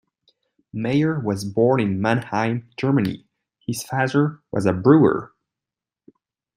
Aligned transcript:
Mayer 0.73 1.19
was 1.19 1.45
born 1.45 1.79
in 1.79 2.01
Mannheim, 2.01 2.67
Germany; 2.75 3.27
his 3.59 3.83
father 3.83 4.39
was 4.49 4.65
a 4.65 4.73
brewer. 4.73 5.31